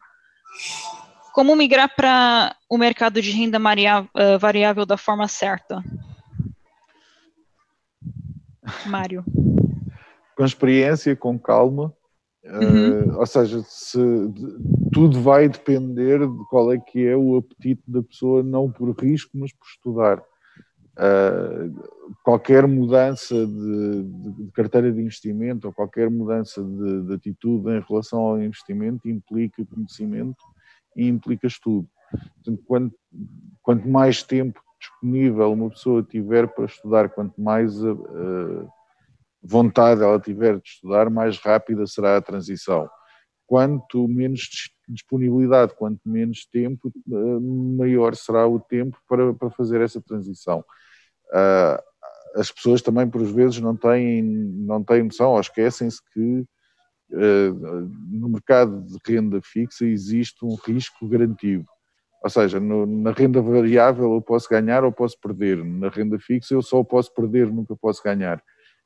[1.37, 3.59] Como migrar para o mercado de renda
[4.15, 5.83] eh, variável da forma certa?
[8.87, 9.23] Mário.
[10.35, 11.93] Com experiência, com calma.
[12.43, 13.11] Eh, uhum.
[13.11, 13.99] Uh, ou seja, se,
[14.91, 19.37] tudo vai depender de qual é que é o apetite da pessoa, não por risco,
[19.37, 20.23] mas por estudar.
[20.97, 21.71] Uh,
[22.23, 27.85] qualquer mudança de, de, de, carteira de investimento ou qualquer mudança de, de atitude em
[27.87, 30.43] relação ao investimento implica conhecimento
[30.97, 31.87] e implica estudo.
[32.35, 32.95] Portanto, quanto,
[33.61, 38.69] quanto mais tempo disponível uma pessoa tiver para estudar, quanto mais uh,
[39.41, 42.89] vontade ela tiver de estudar, mais rápida será a transição.
[43.45, 44.49] Quanto menos
[44.87, 50.63] disponibilidade, quanto menos tempo, uh, maior será o tempo para, para fazer essa transição.
[51.29, 51.87] Uh,
[52.35, 56.43] as pessoas também, por vezes, não têm, não têm noção ou esquecem-se que eh,
[57.09, 61.65] no mercado de renda fixa existe um risco garantido.
[62.23, 65.63] Ou seja, no, na renda variável eu posso ganhar ou posso perder.
[65.63, 68.41] Na renda fixa eu só posso perder, nunca posso ganhar.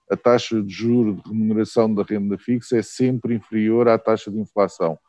[0.10, 4.38] A taxa de juro de remuneração da renda fixa é sempre inferior à taxa de
[4.38, 5.00] inflação.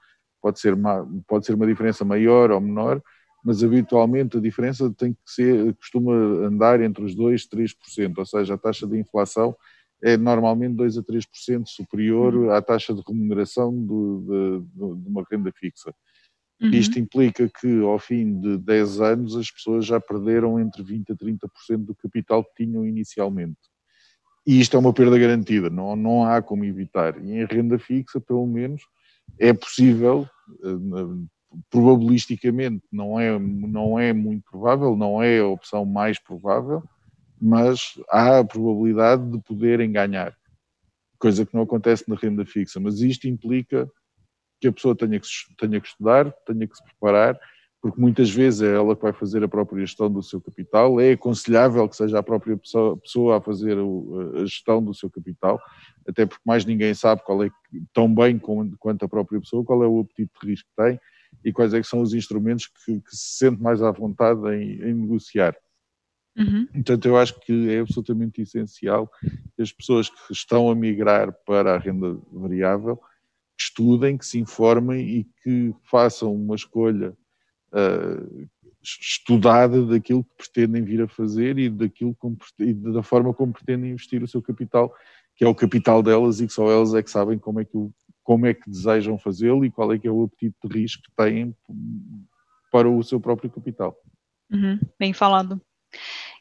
[0.40, 3.02] pode ser uma, pode ser uma diferença maior ou menor,
[3.44, 8.26] mas habitualmente a diferença tem que ser, costuma andar entre os 2 e 3%, ou
[8.26, 9.56] seja, a taxa de inflação
[10.02, 12.50] é normalmente 2 a 3% superior uhum.
[12.50, 15.94] à taxa de remuneração do, de, de, uma renda fixa.
[16.60, 16.70] Uhum.
[16.70, 21.14] Isto implica que ao fim de 10 anos as pessoas já perderam entre 20% a
[21.14, 23.58] 30% do capital que tinham inicialmente.
[24.44, 27.16] E isto é uma perda garantida, não, não há como evitar.
[27.24, 28.82] E em renda fixa, pelo menos,
[29.38, 30.26] é possível,
[30.64, 31.26] eh,
[31.70, 36.82] probabilisticamente não é, não é muito provável, não é a opção mais provável,
[37.42, 40.32] mas há a probabilidade de poderem ganhar,
[41.18, 42.78] coisa que não acontece na renda fixa.
[42.78, 43.90] Mas isto implica
[44.60, 45.26] que a pessoa tenha que,
[45.58, 47.36] tenha que estudar, tenha que se preparar,
[47.80, 51.12] porque muitas vezes é ela que vai fazer a própria gestão do seu capital, é
[51.12, 55.60] aconselhável que seja a própria pessoa, a fazer a gestão do seu capital,
[56.06, 57.50] até porque mais ninguém sabe qual é,
[57.92, 61.00] tão bem quanto a própria pessoa, qual é o apetite de risco que tem
[61.44, 64.80] e quais é que são os instrumentos que, que se sente mais à vontade em,
[64.80, 65.56] em negociar.
[66.36, 66.66] Uhum.
[66.66, 69.10] Portanto, eu acho que é absolutamente essencial
[69.54, 72.98] que as pessoas que estão a migrar para a renda variável
[73.58, 77.14] estudem, que se informem e que façam uma escolha
[77.72, 78.48] uh,
[78.82, 83.90] estudada daquilo que pretendem vir a fazer e, daquilo como, e da forma como pretendem
[83.90, 84.92] investir o seu capital,
[85.36, 87.78] que é o capital delas e que só elas é que sabem como é que,
[88.24, 91.12] como é que desejam fazê-lo e qual é que é o apetite de risco que
[91.14, 91.54] têm
[92.70, 93.96] para o seu próprio capital.
[94.50, 95.60] Uhum, bem falado.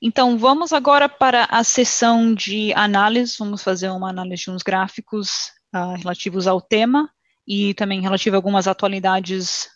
[0.01, 3.35] Então, vamos agora para a sessão de análise.
[3.37, 7.07] Vamos fazer uma análise de uns gráficos uh, relativos ao tema
[7.47, 9.69] e também relativo a algumas atualidades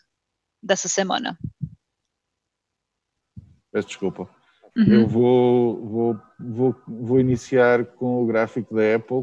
[0.60, 1.38] dessa semana.
[3.70, 4.28] Peço desculpa.
[4.76, 4.92] Uhum.
[4.92, 9.18] Eu vou, vou, vou, vou iniciar com o gráfico da Apple.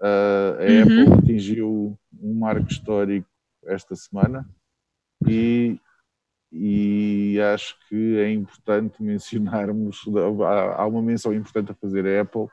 [0.00, 0.82] Uh, a uhum.
[0.82, 3.28] Apple atingiu um marco histórico
[3.66, 4.48] esta semana
[5.26, 5.78] e
[6.56, 10.02] e acho que é importante mencionarmos,
[10.76, 12.46] há uma menção importante a fazer, a Apple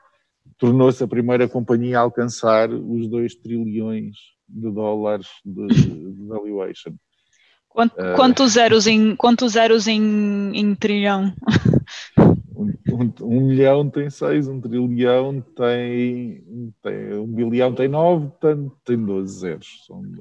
[0.58, 4.16] tornou-se a primeira companhia a alcançar os 2 trilhões
[4.48, 6.94] de dólares de, de valuation.
[7.68, 11.32] Quanto, uh, quantos zeros em, quantos zeros em, em trilhão?
[12.56, 16.44] Um, um, um, milhão tem seis, um trilhão tem,
[16.82, 19.68] tem um bilhão tem nove, tem, tem 12 zeros.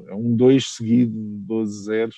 [0.08, 2.16] É um dois seguido de 12 zeros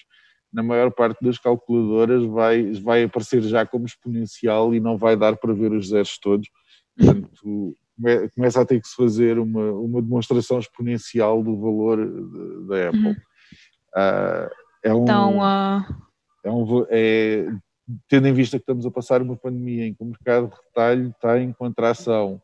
[0.54, 5.36] na maior parte das calculadoras vai, vai aparecer já como exponencial e não vai dar
[5.36, 6.48] para ver os zeros todos.
[6.96, 7.76] Portanto,
[8.36, 11.98] começa a ter que se fazer uma, uma demonstração exponencial do valor
[12.68, 13.08] da Apple.
[13.08, 13.16] Uhum.
[13.96, 14.50] Uh,
[14.84, 15.86] é um, então, uh...
[16.44, 17.48] é um, é,
[18.08, 21.10] tendo em vista que estamos a passar uma pandemia em que o mercado de retalho
[21.10, 22.42] está em contração,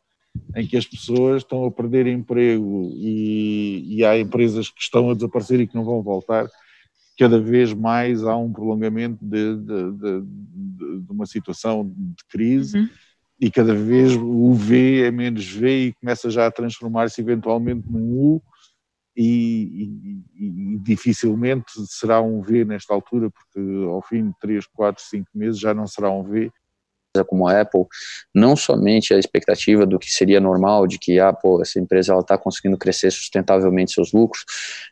[0.56, 5.14] em que as pessoas estão a perder emprego e, e há empresas que estão a
[5.14, 6.48] desaparecer e que não vão voltar,
[7.20, 10.22] cada vez mais há um prolongamento de, de, de,
[11.02, 12.90] de uma situação de crise uhum.
[13.38, 18.14] e cada vez o V é menos V e começa já a transformar-se eventualmente num
[18.14, 18.42] U
[19.18, 19.84] e,
[20.34, 25.28] e, e, dificilmente será um V nesta altura, porque ao fim de 3, 4, 5
[25.36, 26.50] meses já não será um V
[27.28, 27.86] como a Apple,
[28.34, 32.38] não somente a expectativa do que seria normal, de que ah, pô, essa empresa está
[32.38, 34.46] conseguindo crescer sustentavelmente seus lucros,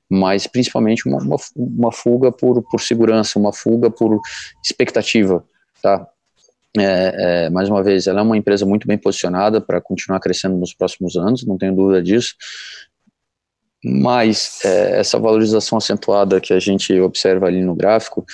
[0.10, 4.20] mas principalmente uma, uma, uma, fuga por, por segurança, uma fuga por
[4.64, 5.44] expectativa,
[5.82, 6.08] tá?
[6.80, 10.58] É, é, mais uma vez, ela é uma empresa muito bem posicionada para continuar crescendo
[10.58, 12.36] nos próximos anos, não tenho dúvida disso,
[13.84, 18.26] mas é, essa valorização acentuada que a gente observa ali no gráfico,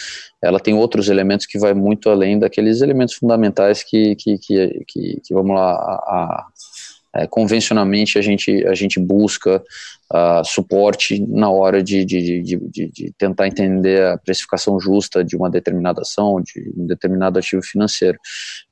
[0.41, 5.21] ela tem outros elementos que vai muito além daqueles elementos fundamentais que, que, que, que,
[5.23, 6.45] que vamos lá, a,
[7.15, 9.63] é, convencionalmente a gente, a gente busca
[10.11, 15.49] uh, suporte na hora de, de, de, de, tentar entender a precificação justa de uma
[15.49, 18.17] determinada ação, de um determinado ativo financeiro.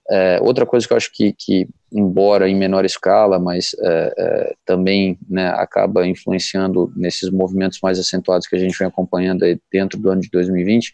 [0.09, 4.53] É, outra coisa que eu acho que, que embora em menor escala, mas é, é,
[4.65, 10.09] também né, acaba influenciando nesses movimentos mais acentuados que a gente vem acompanhando dentro do
[10.09, 10.91] ano de 2020,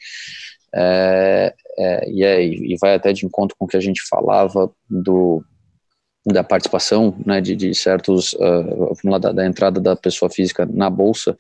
[0.76, 4.70] é, é, e, é, e vai até de encontro com o que a gente falava
[4.90, 5.44] do
[6.34, 11.38] da participação né, de, de certos, uh, da, da, entrada da pessoa física na bolsa,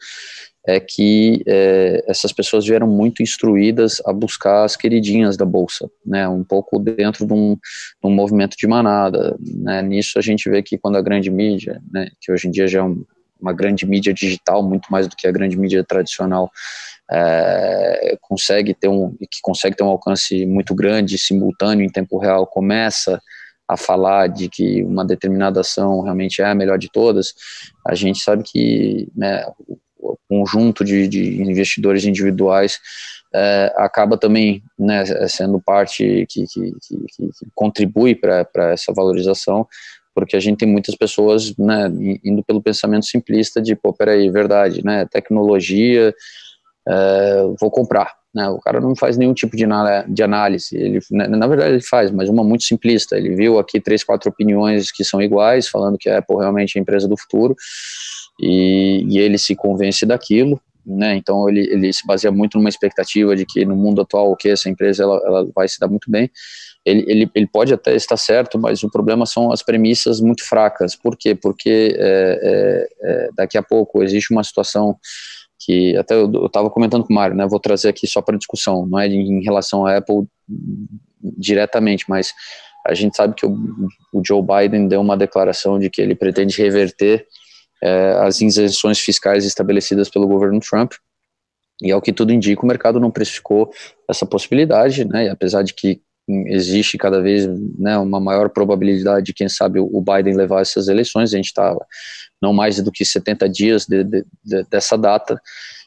[0.65, 6.27] é que é, essas pessoas vieram muito instruídas a buscar as queridinhas da bolsa, né,
[6.27, 9.37] um pouco dentro de um, de um movimento de manada.
[9.39, 12.67] Né, nisso a gente vê que quando a grande mídia, né, que hoje em dia
[12.67, 13.05] já é um,
[13.39, 16.51] uma grande mídia digital, muito mais do que a grande mídia tradicional,
[17.09, 22.45] é, consegue ter um, que consegue ter um alcance muito grande, simultâneo, em tempo real,
[22.45, 23.21] começa
[23.67, 27.33] a falar de que uma determinada ação realmente é a melhor de todas,
[27.85, 29.45] a gente sabe que né,
[30.29, 32.79] conjunto de, de investidores individuais
[33.33, 39.67] é, acaba também né, sendo parte que, que, que, que contribui para essa valorização,
[40.15, 41.89] porque a gente tem muitas pessoas né,
[42.23, 46.13] indo pelo pensamento simplista de, pô, peraí, verdade, né, tecnologia,
[46.87, 49.65] é, vou comprar, né, o cara não faz nenhum tipo de,
[50.07, 53.57] de análise, ele, na, né, na, verdade ele faz, mas uma muito simplista, ele viu
[53.57, 57.07] aqui três, quatro opiniões que são iguais, falando que a Apple realmente é a empresa
[57.07, 57.55] do futuro,
[58.39, 61.15] e, e ele se convence daquilo, né?
[61.15, 64.69] Então ele, ele se baseia muito numa expectativa de que no mundo atual, que essa
[64.69, 66.29] empresa ela, ela vai se dar muito bem.
[66.85, 70.95] Ele, ele, ele pode até estar certo, mas o problema são as premissas muito fracas.
[70.95, 71.35] Por quê?
[71.35, 74.95] Porque é, é, é, daqui a pouco existe uma situação
[75.59, 77.47] que até eu estava comentando com o Mário, né?
[77.47, 80.27] Vou trazer aqui só para discussão, não é em relação à Apple
[81.19, 82.33] diretamente, mas
[82.85, 83.57] a gente sabe que o,
[84.13, 87.25] o Joe Biden deu uma declaração de que ele pretende reverter
[87.83, 90.93] é, as isenções fiscais estabelecidas pelo governo Trump.
[91.81, 93.71] E ao que tudo indica, o mercado não precificou
[94.09, 95.25] essa possibilidade, né?
[95.25, 100.01] E apesar de que existe cada vez né, uma maior probabilidade de, quem sabe, o
[100.01, 101.75] Biden levar essas eleições, a gente está
[102.41, 105.41] não mais do que 70 dias de, de, de, dessa data,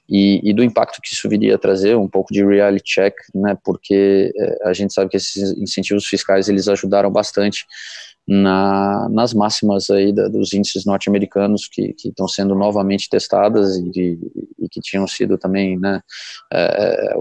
[0.08, 3.56] e, e, do impacto que isso viria a trazer, um pouco de reality check, né,
[3.64, 7.64] porque é, a gente sabe que esses incentivos fiscais, eles ajudaram bastante
[8.26, 14.18] na, nas máximas aí da, dos índices norte-americanos que, estão sendo novamente testadas e, que,
[14.58, 16.00] e que tinham sido também, né,
[16.52, 17.14] é,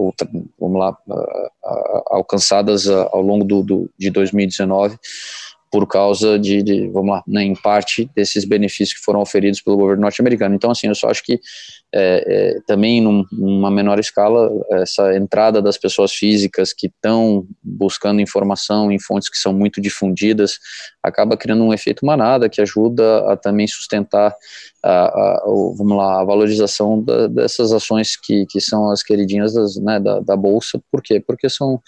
[0.58, 0.96] vamos lá,
[2.06, 4.96] alcançadas ao longo do, do, de 2019
[5.70, 9.76] por causa de, de vamos lá, né, em parte desses benefícios que foram oferidos pelo
[9.76, 10.54] governo norte-americano.
[10.54, 11.40] Então, assim, eu só acho que
[11.92, 18.20] é, é, também num, numa menor escala, essa entrada das pessoas físicas que estão buscando
[18.20, 20.58] informação em fontes que são muito difundidas,
[21.02, 24.34] acaba criando um efeito manada que ajuda a também sustentar
[24.82, 25.44] a, a,
[25.76, 30.20] vamos lá, a valorização da, dessas ações que, que são as queridinhas das, né, da,
[30.20, 30.80] da, Bolsa.
[30.90, 31.20] Por quê?
[31.24, 31.80] Porque são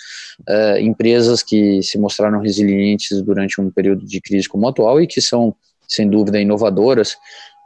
[0.46, 5.06] é, empresas que se mostraram resilientes durante um período de crise como o atual e
[5.06, 5.54] que são,
[5.88, 7.16] sem dúvida, inovadoras,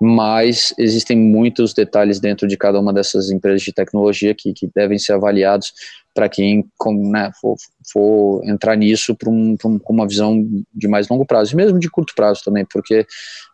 [0.01, 4.99] mas existem muitos detalhes dentro de cada uma dessas empresas de tecnologia que, que devem
[4.99, 5.73] ser avaliados
[6.15, 6.67] para quem
[7.11, 7.57] né, for,
[7.93, 10.43] for, entrar nisso para um, um, com uma visão
[10.75, 13.07] de mais longo prazo, e mesmo de curto prazo também, porque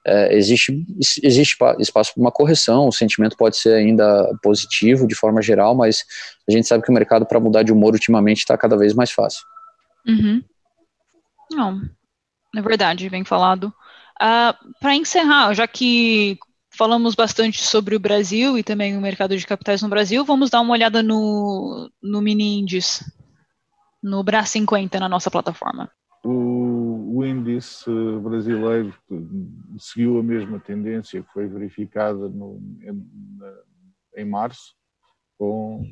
[0.06, 0.84] é, existe,
[1.22, 6.04] existe espaço para uma correção, o sentimento pode ser ainda positivo de forma geral, mas
[6.48, 9.10] a gente sabe que o mercado para mudar de humor ultimamente está cada vez mais
[9.10, 9.42] fácil.
[10.06, 10.42] Uhum.
[11.50, 11.80] Não,
[12.54, 13.64] é verdade, bem falado.
[13.64, 13.72] Uh,
[14.20, 16.38] ah, para encerrar, já que
[16.70, 20.24] falamos bastante sobre o Brasil e também o mercado de capitais no Brasil.
[20.24, 23.04] Vamos dar uma olhada no, no mini índice,
[24.02, 25.90] no BRA 50 na nossa plataforma.
[26.24, 27.90] O, o índice
[28.22, 28.94] brasileiro
[29.78, 34.74] seguiu a mesma tendência que foi verificada no, em, em março,
[35.36, 35.84] com,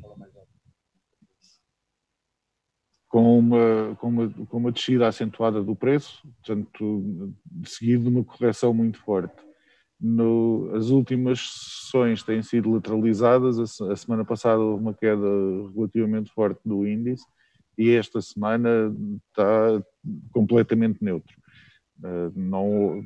[3.11, 7.35] com uma, com, uma, com uma descida acentuada do preço, portanto,
[7.67, 9.51] seguido de uma correção muito forte
[10.01, 13.81] no, as últimas sessões têm sido lateralizadas.
[13.81, 15.29] A, a, semana passada houve uma queda
[15.75, 17.25] relativamente forte do índice
[17.77, 18.95] e esta semana
[19.29, 19.83] está
[20.33, 21.39] completamente neutro.
[21.99, 23.05] Uh, não,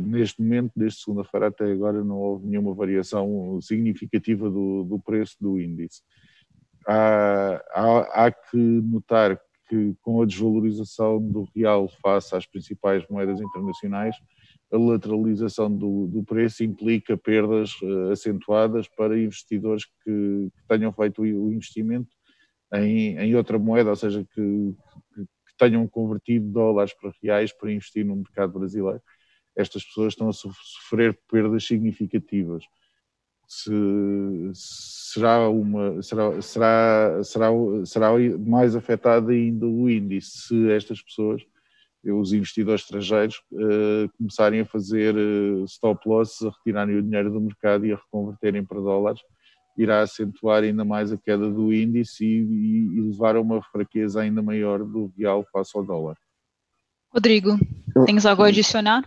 [0.00, 5.60] neste momento, desde segunda-feira até agora, não houve nenhuma variação significativa do, do preço do
[5.60, 6.02] índice.
[6.86, 13.40] Há, há, há que notar que, com a desvalorização do real face às principais moedas
[13.40, 14.16] internacionais,
[14.72, 21.22] a lateralização do, do preço implica perdas uh, acentuadas para investidores que, que tenham feito
[21.22, 22.08] o investimento
[22.74, 24.74] em, em, outra moeda, ou seja, que,
[25.14, 29.00] que, que, tenham convertido dólares para reais para investir no mercado brasileiro.
[29.54, 32.64] Estas pessoas estão a sofrer perdas significativas.
[33.46, 33.70] Se,
[34.54, 37.48] será, uma, será, será, será,
[37.84, 41.42] será mais afetado ainda o índice se estas pessoas
[42.10, 47.40] os investidores estrangeiros uh, começarem a fazer uh, stop losses, a retirarem o dinheiro do
[47.40, 49.20] mercado e a reconverterem para dólares,
[49.78, 54.20] irá acentuar ainda mais a queda do índice e, e, e levar a uma fraqueza
[54.20, 56.16] ainda maior do real face ao dólar.
[57.14, 57.56] Rodrigo,
[58.06, 59.04] tens algo a adicionar?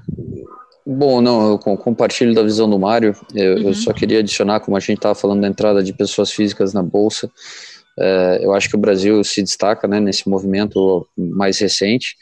[0.88, 3.16] Bom, não, eu compartilho da visão do Mário.
[3.34, 3.68] Eu, uhum.
[3.70, 6.84] eu só queria adicionar, como a gente estava falando da entrada de pessoas físicas na
[6.84, 7.32] Bolsa,
[7.98, 12.16] é, eu acho que o Brasil se destaca né, nesse movimento mais recente.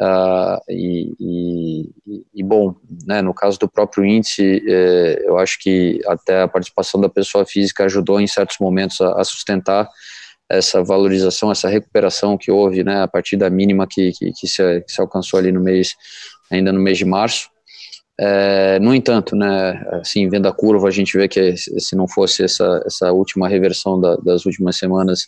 [0.00, 2.74] Uh, e, e, e, bom,
[3.06, 7.46] né, no caso do próprio índice, eh, eu acho que até a participação da pessoa
[7.46, 9.88] física ajudou em certos momentos a, a, sustentar
[10.50, 14.80] essa valorização, essa recuperação que houve, né, a partir da mínima que, que, que, se,
[14.80, 15.94] que se alcançou ali no mês,
[16.50, 17.48] ainda no mês de março.
[18.18, 22.44] É, no entanto, né, assim, vendo a curva, a gente vê que se não fosse
[22.44, 25.26] essa, essa última reversão da, das últimas semanas,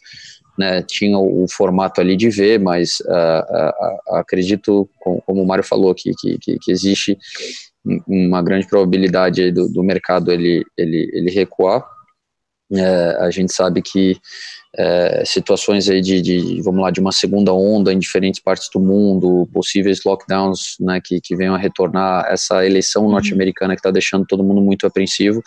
[0.56, 5.46] né, tinha o, o, formato ali de V, mas uh, uh, acredito, como, como, o
[5.46, 7.18] Mário falou, que, que, que, existe
[8.06, 11.84] uma grande probabilidade do, do mercado ele, ele, ele recuar.
[12.72, 14.16] É, a gente sabe que
[14.78, 18.78] é, situações aí de, de, vamos lá, de uma segunda onda em diferentes partes do
[18.78, 23.12] mundo, possíveis lockdowns, né, que, que venham a retornar essa eleição uhum.
[23.12, 25.42] norte-americana que está deixando todo mundo muito apreensivo,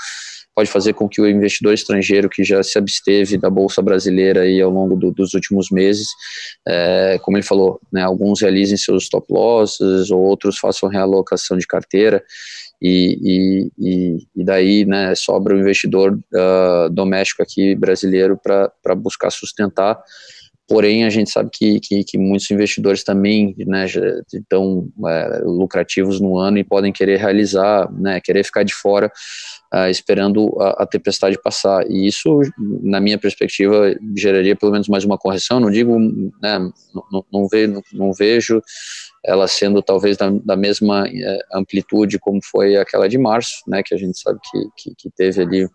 [0.56, 4.60] pode fazer com que o investidor estrangeiro que já se absteve da bolsa brasileira aí
[4.60, 6.08] ao longo do, dos últimos meses,
[6.68, 11.68] é, como ele falou, né, alguns realizem seus stop losses, ou outros façam realocação de
[11.68, 12.24] carteira
[12.82, 20.02] e, e, e, daí né, sobra o investidor uh, doméstico aqui brasileiro para buscar sustentar.
[20.70, 23.88] Porém, a gente sabe que, que, que muitos investidores também né,
[24.32, 29.12] estão é, lucrativos no ano e podem querer realizar, né, querer ficar de fora
[29.74, 31.90] uh, esperando a, a, tempestade passar.
[31.90, 32.42] E isso,
[32.84, 35.60] na minha perspectiva, geraria pelo menos mais uma correção.
[35.60, 35.98] Não digo,
[36.40, 36.60] né,
[36.94, 38.62] não, não, ve, não, não vejo
[39.26, 43.96] ela sendo talvez da, da mesma é, amplitude como foi aquela de março, né, que
[43.96, 45.68] a gente sabe que, que, que teve ali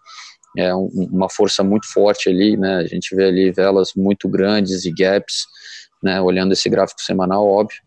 [0.57, 4.84] é, um, uma força muito forte ali, né, a gente vê ali velas muito grandes
[4.84, 5.46] e gaps,
[6.02, 7.78] né, olhando esse gráfico semanal, óbvio,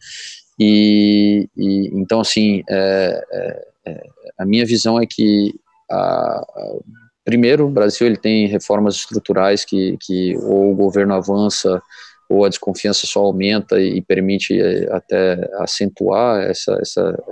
[0.60, 4.04] e, e então assim, é, é, é
[4.38, 5.54] a minha visão é que
[5.90, 6.76] a, a,
[7.24, 11.82] primeiro o Brasil ele tem reformas estruturais que, que ou o governo avança
[12.30, 17.24] ou a desconfiança só aumenta e permite eh, até acentuar essa, essa,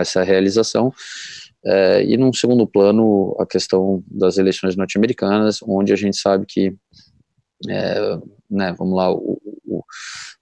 [0.00, 0.92] essa realização.
[1.66, 6.74] É, e num segundo plano, a questão das eleições norte-americanas, onde a gente sabe que,
[7.68, 8.18] é,
[8.50, 9.82] né, vamos lá, o, o,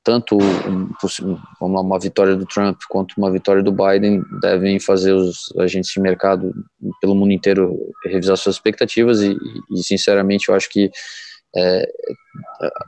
[0.02, 0.90] tanto um,
[1.60, 5.92] vamos lá, uma vitória do Trump quanto uma vitória do Biden devem fazer os agentes
[5.92, 6.52] de mercado
[7.00, 9.36] pelo mundo inteiro revisar suas expectativas e,
[9.70, 10.90] e sinceramente, eu acho que
[11.54, 11.86] é,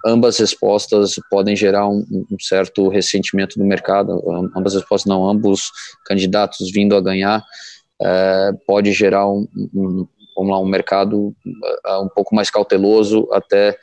[0.06, 4.22] ambas respostas podem gerar um, um, certo ressentimento do mercado,
[4.56, 5.70] ambas respostas não, ambos
[6.06, 7.44] candidatos vindo a ganhar,
[8.02, 10.06] é, pode gerar um, um,
[10.38, 11.34] um mercado
[11.86, 13.76] é, um pouco mais cauteloso até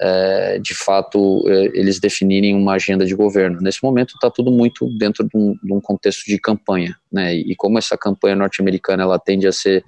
[0.00, 3.60] é, de fato é, eles definirem uma agenda de governo.
[3.60, 7.34] Nesse momento está tudo muito dentro de um, de um, contexto de campanha, né?
[7.34, 9.84] E como essa campanha norte-americana ela tende a ser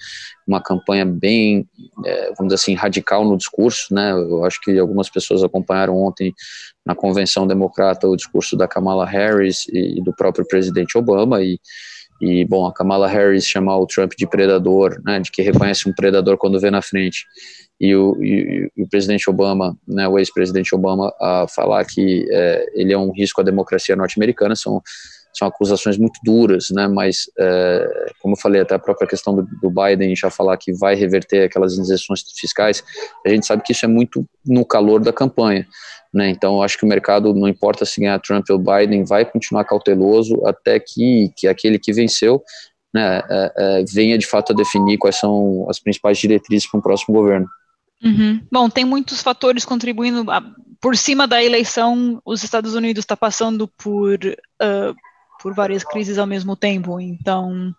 [0.46, 1.68] uma campanha bem,
[2.04, 4.10] é, vamos dizer assim, radical no discurso, né?
[4.10, 6.34] Eu acho que algumas pessoas acompanharam ontem
[6.84, 11.60] na convenção democrata o discurso da Kamala Harris e, e do próprio presidente Obama e
[12.20, 15.92] e, bom, a Kamala Harris chamar o Trump de predador, né, de que reconhece um
[15.92, 17.24] predador quando vê na frente,
[17.80, 22.66] e o, e, e o presidente Obama, né, o ex-presidente Obama, a falar que é,
[22.74, 24.82] ele é um risco à democracia norte-americana, são,
[25.32, 29.46] são acusações muito duras, né, mas, é, como eu falei, até a própria questão do,
[29.62, 32.82] do, Biden já falar que vai reverter aquelas isenções fiscais,
[33.24, 35.66] a gente sabe que isso é muito no calor da campanha.
[36.12, 39.64] Né, então, acho que o mercado, não importa se ganhar Trump ou Biden, vai continuar
[39.64, 42.42] cauteloso até que, que aquele que venceu
[42.92, 46.82] né, é, é, venha de fato a definir quais são as principais diretrizes para um
[46.82, 47.46] próximo governo.
[48.02, 48.40] Uhum.
[48.50, 50.24] Bom, tem muitos fatores contribuindo.
[50.80, 54.94] Por cima da eleição, os Estados Unidos está passando por, uh,
[55.42, 57.74] por várias crises ao mesmo tempo, então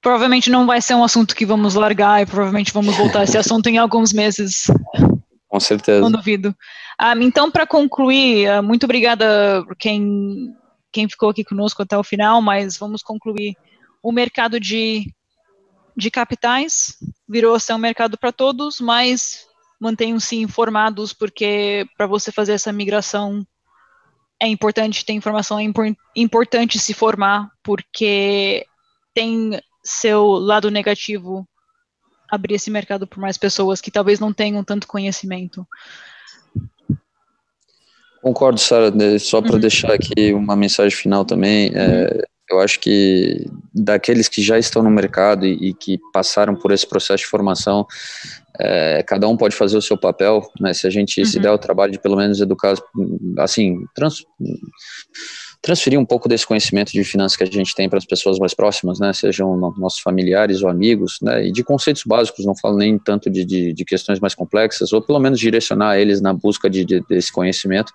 [0.00, 3.38] provavelmente não vai ser um assunto que vamos largar e provavelmente vamos voltar a esse
[3.38, 4.66] assunto em alguns meses.
[5.48, 6.00] Com certeza.
[6.00, 6.48] Não duvido.
[6.48, 6.54] Um,
[6.98, 10.54] ah, então, para concluir, uh, muito obrigada por quem,
[10.90, 13.54] quem ficou aqui conosco até o final, mas vamos concluir.
[14.02, 15.12] O mercado de
[15.96, 16.96] de capitais,
[17.28, 19.46] virou a ser um mercado para todos, mas
[19.80, 23.46] mantenham-se informados, porque para você fazer essa migração
[24.42, 25.86] é importante ter informação, é impor
[26.16, 28.66] importante se formar, porque
[29.14, 31.46] tem seu lado negativo
[32.28, 35.64] abrir esse mercado para mais pessoas que talvez não tenham tanto conhecimento.
[38.20, 38.92] Concordo, Sara.
[39.20, 39.60] Só para uhum.
[39.60, 44.90] deixar aqui uma mensagem final também, é, eu acho que daqueles que já estão no
[44.90, 47.86] mercado e, e que passaram por esse processo de formação,
[48.60, 50.72] é, cada um pode fazer o seu papel, né?
[50.74, 51.26] Se a gente uhum.
[51.26, 52.74] se der o trabalho de pelo menos educar,
[53.38, 54.24] assim, trans,
[55.62, 58.52] transferir um pouco desse conhecimento de finanças que a gente tem para as pessoas mais
[58.52, 59.12] próximas, né?
[59.12, 61.46] Sejam nossos familiares ou amigos, né?
[61.46, 65.00] E de conceitos básicos, não falo nem tanto de, de, de questões mais complexas, ou
[65.00, 67.92] pelo menos direcionar eles na busca de, de desse conhecimento,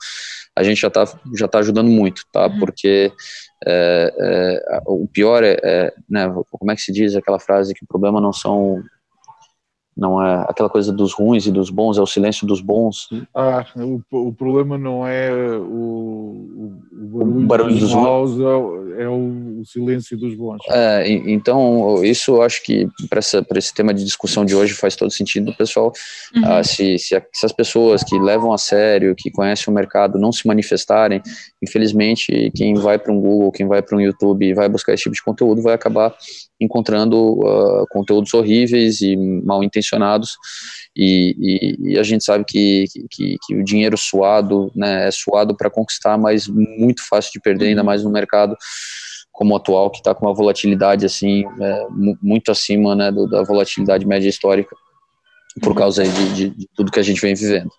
[0.56, 1.06] a gente já está
[1.36, 2.48] já tá ajudando muito, tá?
[2.48, 2.60] Uhum.
[2.60, 3.12] Porque
[3.66, 7.84] é, é, o pior é, é, né, como é que se diz aquela frase que
[7.84, 8.82] o problema não são
[9.98, 13.10] não é aquela coisa dos ruins e dos bons, é o silêncio dos bons.
[13.34, 19.10] Ah, o, o problema não é o, o, barulho, o barulho dos, maus, é, é,
[19.10, 20.60] o, o silêncio dos bons.
[20.70, 23.20] É, então, isso eu acho que para
[23.58, 25.92] esse tema de discussão de hoje faz todo sentido, pessoal.
[26.36, 26.44] Uhum.
[26.46, 30.32] Ah, se, se, se, as pessoas que levam a sério, que conhecem o mercado, não
[30.32, 31.22] se manifestarem,
[31.62, 35.04] infelizmente, quem vai para um Google, quem vai para um YouTube e vai buscar esse
[35.04, 36.16] tipo de conteúdo vai acabar
[36.60, 39.87] encontrando uh, conteúdos horríveis e mal intencionados
[40.96, 45.56] e, e, e, a gente sabe que, que, que, o dinheiro suado né, é suado
[45.56, 47.86] para conquistar, mas muito fácil de perder, ainda uhum.
[47.86, 48.56] mais no mercado
[49.32, 51.88] como o atual, que está com uma volatilidade assim é,
[52.20, 54.76] muito acima né, do, da volatilidade média histórica,
[55.62, 55.76] por uhum.
[55.76, 57.70] causa de, de, de, tudo que a gente vem vivendo.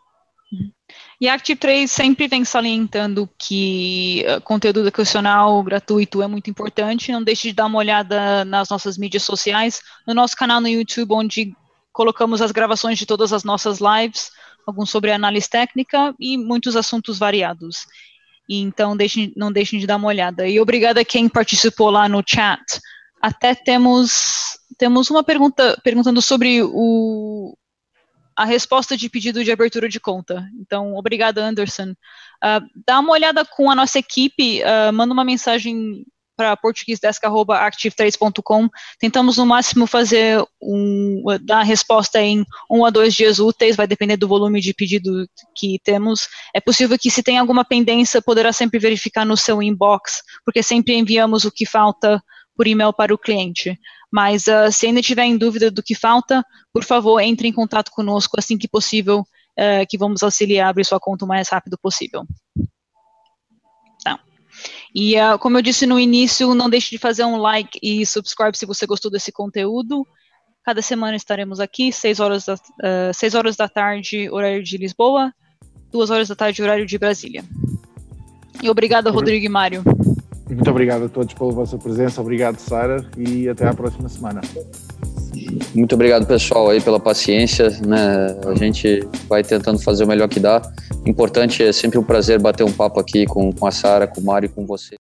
[1.20, 7.10] E a Active 3 sempre vem salientando que uh, conteúdo educacional gratuito é muito importante.
[7.10, 11.12] Não deixe de dar uma olhada nas nossas mídias sociais, no nosso canal no YouTube,
[11.12, 11.52] onde
[11.98, 14.30] colocamos as gravações de todas as nossas lives,
[14.64, 17.88] alguns sobre análise técnica e muitos assuntos variados.
[18.48, 20.46] Então deixem, não deixem de dar uma olhada.
[20.46, 22.62] E obrigada a quem participou lá no chat.
[23.20, 27.58] Até temos temos uma pergunta perguntando sobre o,
[28.36, 30.48] a resposta de pedido de abertura de conta.
[30.60, 31.90] Então, obrigada, Anderson.
[31.90, 36.06] Uh, dá uma olhada com a nossa equipe, uh, manda uma mensagem
[36.38, 38.70] para portuguesdesk.active3.com.
[39.00, 44.16] Tentamos no máximo fazer um, dar resposta em um a dois dias úteis, vai depender
[44.16, 46.28] do volume de pedido que temos.
[46.54, 50.94] É possível que se tem alguma pendência, poderá sempre verificar no seu inbox, porque sempre
[50.94, 52.22] enviamos o que falta
[52.56, 53.76] por e-mail para o cliente.
[54.10, 57.90] Mas uh, se ainda tiver em dúvida do que falta, por favor, entre em contato
[57.90, 61.76] conosco assim que possível, uh, que vamos auxiliar a abrir sua conta o mais rápido
[61.82, 62.22] possível.
[64.94, 68.56] E uh, como eu disse no início, não deixe de fazer um like e subscribe
[68.56, 70.06] se você gostou desse conteúdo.
[70.64, 75.32] Cada semana estaremos aqui, 6 horas da, uh, 6 horas da tarde, horário de Lisboa,
[75.90, 77.44] 2 horas da tarde, horário de Brasília.
[78.62, 79.82] E obrigado, Rodrigo e Mário.
[80.48, 84.40] Muito obrigado a todos pela vossa presença, obrigado, Sara, e até à próxima semana.
[85.74, 88.36] Muito obrigado, pessoal, aí pela paciência, né?
[88.46, 90.62] A gente vai tentando fazer o melhor que dá.
[91.06, 94.24] Importante é sempre um prazer bater um papo aqui com, com a Sara, com o
[94.24, 94.96] Mário e com você.